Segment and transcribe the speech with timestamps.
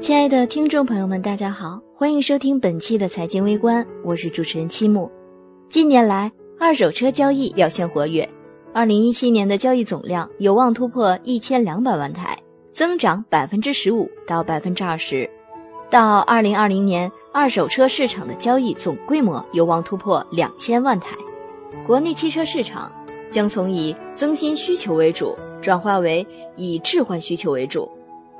[0.00, 5.12] 亲爱的听众朋友们，大家好，欢迎收听本期的财经微观，我是主持人七木。
[5.68, 8.26] 近年来，二手车交易表现活跃，
[8.72, 12.34] 二零一七年的交易总量有望突破一千两百万台，
[12.72, 15.28] 增长百分之十五到百分之二十。
[15.90, 21.14] 到二零二零年，二手车市场的交易总规模有望突破两千万台。
[21.86, 22.90] 国内汽车市场
[23.30, 27.86] 将从以增新需求为主，转化为以置换需求为主。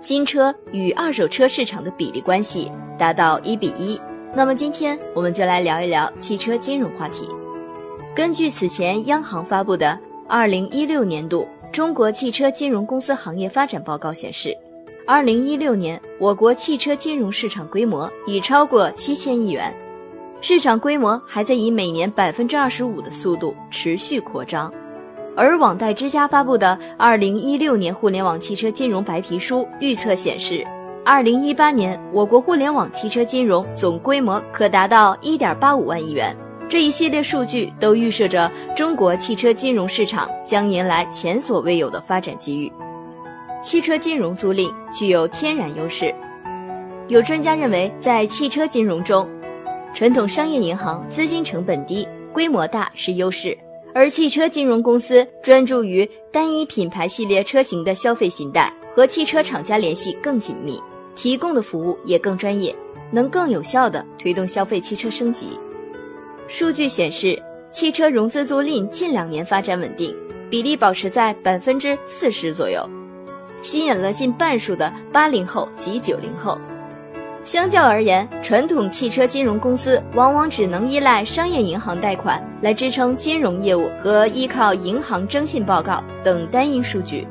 [0.00, 4.00] 新车与二手车市场的比例关系达到一比一。
[4.34, 7.28] 那么今天我们就来聊一聊汽车金融话题。
[8.14, 9.88] 根据此前央行发布的
[10.28, 14.56] 《二零一六年度中国汽车金融公司行业发展报告》显示，
[15.06, 19.74] 二零一六年我国汽车金融市场规模已超过七千亿元，
[20.40, 24.73] 市场规模还在以每年百分之二十五的速度持续扩张。
[25.37, 30.66] 而网贷之家发布的《二零一六年互联网汽车金融白皮书》预测显示，
[31.04, 36.37] 二零一八年我国互联网汽车金融总规模可达到一点八五万亿元。
[36.69, 42.71] 这一系列数据都预示着中国汽车金融市场将迎来前所未有的发展机遇。
[43.63, 46.15] 汽车金融租赁具有天然优势。
[47.09, 49.29] 有专家认为，在汽车金融中，
[49.93, 53.57] 传统商业银行资金成本低、规模大是优势。
[53.95, 60.80] 而汽车金融公司专注于单一品牌系列车型的消费信贷，和汽车厂家联系更紧密，
[61.15, 62.74] 提供的服务也更专业，
[63.10, 65.59] 能更有效地推动消费汽车升级。
[66.47, 67.41] 数据显示，
[67.71, 70.15] 汽车融资租赁近两年发展稳定，
[70.49, 72.88] 比例保持在百分之四十左右，
[73.62, 76.59] 吸引了近半数的八零后及九零后。
[77.43, 87.27] 相较而言，传统汽车金融公司往往只能依赖商业银行贷款来支撑金融业务和依靠银行征信报告等单一数据，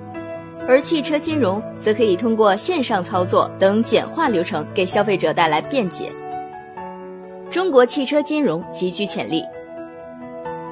[0.67, 6.11] 而汽车金融则可以通过线上操作等简化流程给消费者带来便捷。
[7.51, 9.43] 中国汽车金融极具潜力。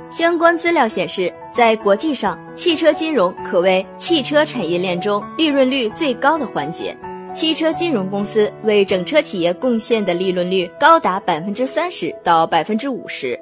[0.09, 6.97] 相关资料显示，在国际上，汽车金融可谓汽车产业链中利润率最高的环节。
[7.33, 13.39] 汽车金融公司为整车企业贡献的利润率高达百分之三十到百分之五十。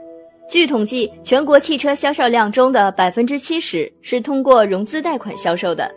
[0.50, 5.90] 据统计，全国汽车销售量中的百分之七十是通过融资贷款销售的。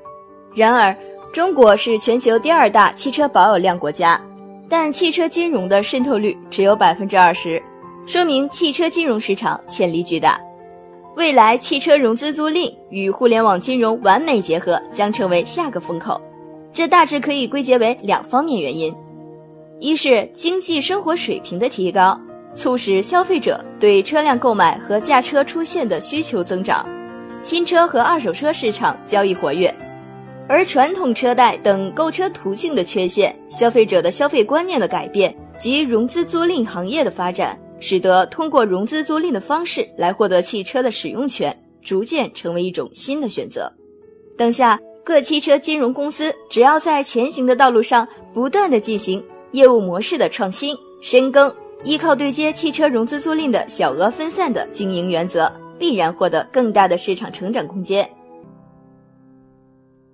[0.54, 0.97] 然而，
[1.32, 4.21] 中国是全球第二大汽车保有量国家，
[4.69, 7.62] 但汽车金融的渗透率只有百分之二十，
[8.06, 10.41] 说明汽车金融市场潜力巨大。
[11.16, 16.21] 未来，汽车融资租赁与互联网金融完美结合，将成为下个风口。
[16.73, 18.95] 这大致可以归结为两方面原因：
[19.81, 22.19] 一是经济生活水平的提高，
[22.55, 26.87] 促使消费者对车辆购买和驾车出现的需求增长，
[27.43, 29.73] 新车和二手车市场交易活跃；
[30.49, 43.73] 而传统车贷等购车途径的缺陷、消费者的消费观念的改变及融资租赁行业的发展，使得通过融资租赁的方式来获得汽车的使用权，逐渐成为一种新的选择。
[44.37, 44.78] 当下。
[45.09, 51.51] 各汽车金融公司只要在前行的道路上不断的进行业务模式的创新深耕，
[51.83, 58.07] 依靠对接汽车融资租赁的小额分散的经营原则，必然获得更大的市场成长空间。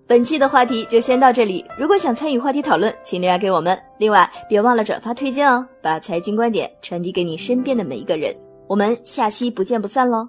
[0.06, 3.76] 本期的话题就先到这里，如果想参与话题讨论，请留言给我们。
[3.98, 8.32] 另外，别忘了转发推荐哦，把财经观点传递给你身边的每一个人。
[8.68, 10.28] 我们下期不见不散喽！